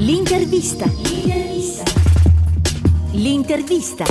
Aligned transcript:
L'intervista. 0.00 0.86
L'intervista. 3.14 4.04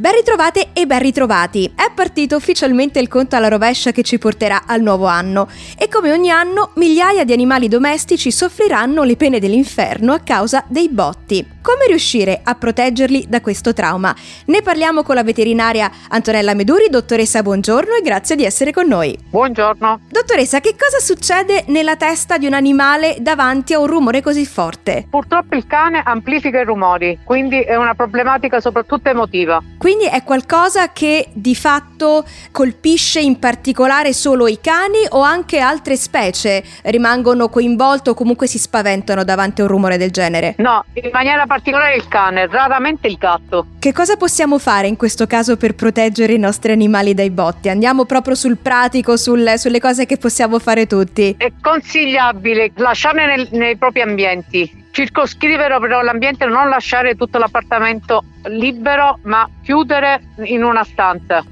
Ben 0.00 0.14
ritrovate 0.14 0.68
e 0.72 0.86
ben 0.86 1.00
ritrovati. 1.00 1.70
È 1.76 1.90
partito 1.94 2.34
ufficialmente 2.34 3.00
il 3.00 3.08
conto 3.08 3.36
alla 3.36 3.48
rovescia 3.48 3.92
che 3.92 4.00
ci 4.00 4.16
porterà 4.16 4.62
al 4.64 4.80
nuovo 4.80 5.04
anno 5.04 5.46
e 5.76 5.88
come 5.88 6.10
ogni 6.10 6.30
anno 6.30 6.70
migliaia 6.76 7.24
di 7.24 7.34
animali 7.34 7.68
domestici 7.68 8.30
soffriranno 8.30 9.02
le 9.02 9.16
pene 9.16 9.38
dell'inferno 9.38 10.14
a 10.14 10.20
causa 10.20 10.64
dei 10.68 10.88
botti. 10.88 11.46
Come 11.60 11.84
riuscire 11.86 12.40
a 12.42 12.54
proteggerli 12.54 13.26
da 13.28 13.42
questo 13.42 13.74
trauma? 13.74 14.16
Ne 14.46 14.62
parliamo 14.62 15.02
con 15.02 15.16
la 15.16 15.22
veterinaria 15.22 15.90
Antonella 16.08 16.54
Meduri. 16.54 16.88
Dottoressa, 16.88 17.42
buongiorno 17.42 17.96
e 17.96 18.00
grazie 18.00 18.36
di 18.36 18.46
essere 18.46 18.72
con 18.72 18.86
noi. 18.86 19.14
Buongiorno. 19.28 20.00
Dottoressa, 20.08 20.60
che 20.60 20.76
cosa 20.78 20.98
succede 20.98 21.64
nella 21.66 21.96
testa 21.96 22.38
di 22.38 22.46
un 22.46 22.54
animale 22.54 23.18
davanti 23.20 23.74
a 23.74 23.78
un 23.78 23.86
rumore 23.86 24.22
così 24.22 24.46
forte? 24.46 25.06
Purtroppo 25.10 25.54
il 25.56 25.66
cane 25.66 26.00
amplifica 26.02 26.58
i 26.58 26.64
rumori, 26.64 27.18
quindi 27.22 27.60
è 27.60 27.76
una 27.76 27.94
problematica 27.94 28.60
soprattutto 28.60 29.10
emotiva. 29.10 29.62
Quindi 29.76 29.88
è 29.98 30.22
qualcosa 30.22 30.92
che 30.92 31.28
di 31.32 31.54
fatto 31.54 32.24
colpisce 32.50 33.20
in 33.20 33.38
particolare 33.38 34.12
solo 34.12 34.46
i 34.46 34.58
cani 34.60 34.98
o 35.10 35.20
anche 35.22 35.58
altre 35.58 35.96
specie 35.96 36.62
rimangono 36.84 37.48
coinvolte 37.48 38.10
o 38.10 38.14
comunque 38.14 38.46
si 38.46 38.58
spaventano 38.58 39.24
davanti 39.24 39.60
a 39.60 39.64
un 39.64 39.70
rumore 39.70 39.96
del 39.96 40.10
genere? 40.10 40.54
No, 40.58 40.84
in 40.94 41.10
maniera 41.12 41.46
particolare 41.46 41.96
il 41.96 42.08
cane, 42.08 42.46
raramente 42.46 43.08
il 43.08 43.16
gatto. 43.16 43.66
Che 43.78 43.92
cosa 43.92 44.16
possiamo 44.16 44.58
fare 44.58 44.86
in 44.86 44.96
questo 44.96 45.26
caso 45.26 45.56
per 45.56 45.74
proteggere 45.74 46.32
i 46.32 46.38
nostri 46.38 46.72
animali 46.72 47.14
dai 47.14 47.30
botti? 47.30 47.68
Andiamo 47.68 48.04
proprio 48.04 48.34
sul 48.34 48.56
pratico, 48.56 49.16
sul, 49.16 49.54
sulle 49.56 49.80
cose 49.80 50.06
che 50.06 50.16
possiamo 50.16 50.58
fare 50.58 50.86
tutti. 50.86 51.34
È 51.36 51.52
consigliabile 51.60 52.72
lasciarne 52.76 53.26
nel, 53.26 53.48
nei 53.52 53.76
propri 53.76 54.02
ambienti, 54.02 54.88
circoscrivere 55.00 55.78
però 55.80 56.02
l'ambiente, 56.02 56.44
non 56.44 56.68
lasciare 56.68 57.14
tutto 57.14 57.38
l'appartamento 57.38 58.22
libero, 58.44 59.18
ma 59.22 59.48
chiudere 59.62 60.20
in 60.44 60.62
una 60.62 60.84
stanza 60.84 61.42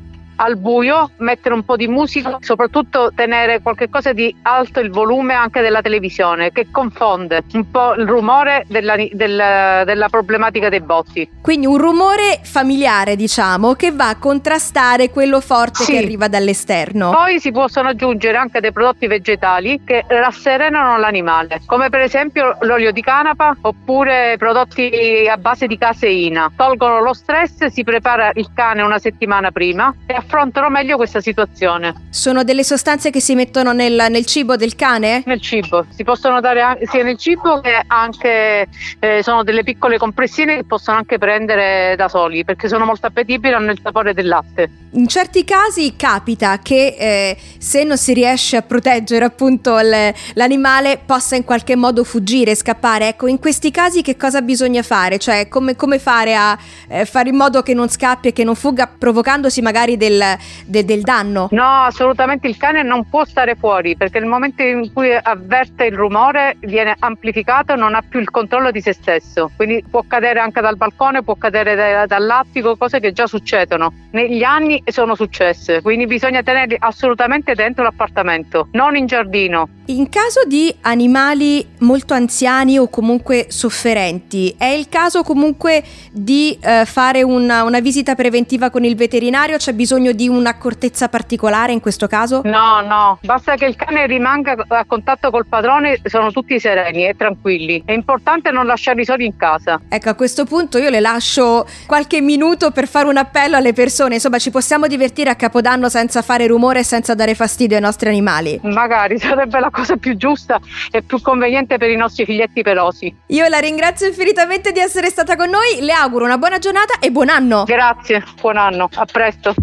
al 0.41 0.57
buio, 0.57 1.11
mettere 1.19 1.55
un 1.55 1.65
po' 1.65 1.77
di 1.77 1.89
musica, 1.89 2.39
soprattutto 2.41 3.11
tenere 3.15 3.61
qualcosa 3.61 4.13
di 4.13 4.35
alto 4.43 4.81
il 4.81 4.91
volume 4.91 5.35
anche 5.35 5.61
della 5.61 5.83
televisione 5.83 6.53
che 6.53 6.69
confonde 6.71 7.43
un 7.53 7.71
po' 7.71 7.95
il 7.95 8.07
rumore 8.07 8.65
della, 8.69 8.95
della, 9.13 9.83
della 9.85 10.09
problematica 10.09 10.69
dei 10.69 10.81
botti. 10.81 11.29
Quindi 11.41 11.67
un 11.67 11.79
rumore 11.79 12.41
familiare 12.43 13.17
diciamo 13.17 13.75
che 13.75 13.91
va 13.91 14.11
a 14.11 14.17
contrastare 14.17 15.11
quello 15.11 15.41
forte 15.41 15.85
sì. 15.85 15.93
che 15.93 15.99
arriva 15.99 16.29
dall'esterno. 16.29 17.11
Poi 17.11 17.41
si 17.41 17.51
possono 17.51 17.89
aggiungere 17.89 18.37
anche 18.37 18.61
dei 18.61 18.73
prodotti 18.73 19.07
vegetali 19.07 19.81
che 19.85 20.05
rasserenano 20.07 20.99
l'animale, 20.99 21.63
come 21.67 21.89
per 21.89 22.01
esempio 22.01 22.57
l'olio 22.61 22.93
di 22.93 23.01
canapa 23.01 23.57
oppure 23.61 24.37
prodotti 24.39 25.27
a 25.31 25.37
base 25.37 25.67
di 25.67 25.77
caseina. 25.77 26.53
Tolgono 26.57 27.01
lo 27.01 27.13
stress, 27.13 27.67
si 27.67 27.83
prepara 27.83 28.31
il 28.35 28.51
cane 28.55 28.83
una 28.83 28.99
settimana 28.99 29.51
prima 29.51 29.95
e 30.07 30.15
affrontano 30.29 30.69
meglio 30.69 30.97
questa 30.97 31.21
situazione. 31.21 31.95
Sono 32.11 32.45
delle 32.45 32.63
sostanze 32.63 33.11
che 33.11 33.21
si 33.21 33.35
mettono 33.35 33.73
nel, 33.73 34.07
nel 34.11 34.27
cibo 34.27 34.57
del 34.57 34.77
cane? 34.77 35.23
Nel 35.25 35.41
cibo, 35.41 35.87
si 35.89 36.05
possono 36.05 36.41
dare 36.41 36.61
anche, 36.61 36.87
sia 36.87 37.03
nel 37.03 37.17
cibo 37.17 37.61
che 37.61 37.83
anche 37.87 38.69
eh, 39.01 39.23
sono 39.23 39.43
delle 39.43 39.65
piccole 39.65 39.97
compressine 39.97 40.57
che 40.57 40.65
possono 40.65 40.99
anche 40.99 41.17
prendere 41.17 41.95
da 41.97 42.09
soli 42.09 42.45
perché 42.45 42.69
sono 42.69 42.85
molto 42.85 43.07
appetibili 43.07 43.53
e 43.53 43.57
hanno 43.57 43.71
il 43.71 43.81
sapore 43.83 44.13
del 44.13 44.29
latte. 44.29 44.71
In 44.93 45.09
certi 45.09 45.45
casi 45.45 45.97
capita 45.97 46.59
che 46.59 46.97
eh, 46.99 47.37
se 47.59 47.85
non 47.85 47.97
si 47.97 48.13
riesce 48.13 48.57
a 48.57 48.63
proteggere 48.63 49.25
appunto 49.25 49.79
l- 49.79 50.13
l'animale 50.35 51.01
possa 51.05 51.37
in 51.37 51.45
qualche 51.45 51.77
modo 51.77 52.05
fuggire, 52.05 52.55
scappare. 52.55 53.09
Ecco, 53.09 53.27
in 53.27 53.39
questi 53.39 53.71
casi 53.71 54.03
che 54.03 54.17
cosa 54.17 54.43
bisogna 54.43 54.83
fare? 54.83 55.19
Cioè 55.19 55.49
come, 55.49 55.77
come 55.77 55.99
fare 55.99 56.35
a 56.35 56.59
eh, 56.89 57.05
fare 57.07 57.31
in 57.31 57.37
modo 57.37 57.63
che 57.63 57.75
non 57.75 57.89
scappi 57.89 58.29
e 58.29 58.33
che 58.33 58.45
non 58.45 58.55
fugga 58.55 58.91
provocandosi 58.99 59.63
magari 59.63 59.97
del 59.97 60.18
del, 60.19 60.39
de, 60.67 60.85
del 60.85 61.03
danno? 61.03 61.49
No, 61.53 61.83
assolutamente 61.85 62.49
il 62.49 62.57
cane 62.57 62.83
non 62.83 63.09
può 63.09 63.25
stare 63.25 63.55
fuori 63.55 63.97
perché 63.97 64.19
nel 64.19 64.29
momento 64.29 64.63
in 64.63 64.93
cui 64.93 65.15
avverte 65.15 65.87
il 65.87 65.95
rumore 65.95 66.57
viene 66.61 66.95
amplificato 66.99 67.75
non 67.77 67.95
ha 67.95 68.03
più 68.07 68.21
il 68.21 68.31
controllo 68.31 68.71
di 68.71 68.81
se 68.81 68.93
stesso. 68.93 69.51
Quindi 69.57 69.85
può 69.89 70.05
cadere 70.07 70.41
anche 70.41 70.61
dal 70.61 70.77
balcone, 70.77 71.23
può 71.23 71.37
cadere 71.37 71.75
da, 71.75 72.07
dall'attico, 72.07 72.77
cose 72.77 73.01
che 73.01 73.13
già 73.13 73.27
succedono. 73.27 73.93
Negli 74.11 74.43
anni 74.43 74.83
sono 74.87 75.15
successe, 75.15 75.81
quindi 75.83 76.07
bisogna 76.07 76.43
tenerli 76.43 76.77
assolutamente 76.79 77.55
dentro 77.55 77.85
l'appartamento, 77.85 78.69
non 78.73 78.97
in 78.97 79.07
giardino. 79.07 79.69
In 79.91 80.11
caso 80.11 80.43
di 80.47 80.75
animali 80.83 81.67
molto 81.79 82.13
anziani 82.13 82.79
o 82.79 82.91
comunque 82.91 83.47
sofferenti, 83.49 84.55
è 84.59 84.67
il 84.67 84.91
caso 84.91 85.23
comunque 85.23 85.83
di 86.13 86.59
eh, 86.61 86.85
fare 86.85 87.23
una, 87.23 87.63
una 87.63 87.81
visita 87.81 88.15
preventiva 88.15 88.69
con 88.69 88.85
il 88.85 88.97
veterinario? 88.97 89.57
C'è 89.57 89.73
bisogno 89.73 90.13
di 90.13 90.29
un'accortezza 90.29 91.09
particolare 91.09 91.73
in 91.73 91.81
questo 91.81 92.07
caso? 92.07 92.43
No, 92.45 92.83
no, 92.83 93.19
basta 93.23 93.55
che 93.55 93.65
il 93.65 93.77
cane 93.77 94.07
rimanga 94.07 94.57
a 94.69 94.85
contatto 94.87 95.31
col 95.31 95.47
padrone, 95.47 95.99
sono 96.05 96.33
tutti 96.33 96.61
sereni 96.61 97.07
e 97.07 97.15
tranquilli. 97.17 97.83
È 97.87 97.93
importante 97.93 98.51
non 98.51 98.67
lasciarli 98.67 99.07
soli 99.07 99.25
in 99.25 99.39
casa. 99.39 99.81
Ecco, 99.89 100.11
a 100.11 100.15
questo 100.15 100.45
punto 100.45 100.77
io 100.77 100.91
le 100.91 101.01
lascio 101.01 101.67
qualche 101.87 102.21
minuto 102.21 102.73
per 102.73 102.89
fare 102.89 103.09
un 103.09 103.17
appello 103.17 103.57
alle 103.57 103.73
persone, 103.73 104.17
insomma 104.17 104.39
ci 104.39 104.51
possiamo 104.51 104.87
divertire 104.87 105.31
a 105.31 105.35
Capodanno 105.35 105.89
senza 105.89 106.21
fare 106.21 106.47
rumore 106.47 106.81
e 106.81 106.85
senza 106.85 107.15
dare 107.15 107.35
fastidio 107.35 107.77
ai 107.77 107.83
nostri 107.83 108.11
animali. 108.11 108.61
Magari 108.65 109.19
sarebbe 109.19 109.59
la 109.59 109.71
cosa 109.79 109.97
più 109.97 110.17
giusta 110.17 110.61
e 110.91 111.03
più 111.03 111.21
conveniente 111.21 111.79
per 111.79 111.91
i 111.91 111.97
nostri 111.97 112.25
figlietti 112.25 112.63
pelosi. 112.63 113.15
Io 113.27 113.47
la 113.47 113.59
ringrazio 113.59 114.09
infinitamente 114.09 114.73
di 114.73 114.81
essere 114.81 115.09
stata 115.09 115.37
con 115.37 115.49
noi, 115.49 115.81
le 115.81 115.93
auguro 115.93 116.25
una 116.25 116.39
buona 116.39 116.59
giornata 116.59 116.99
e 116.99 117.11
buon 117.11 117.29
anno. 117.29 117.63
Grazie, 117.65 118.25
buon 118.41 118.57
anno, 118.57 118.89
a 118.93 119.05
presto. 119.05 119.55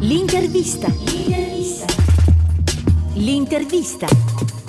L'intervista. 0.00 0.88
L'intervista. 0.88 1.86
L'intervista. 3.14 4.59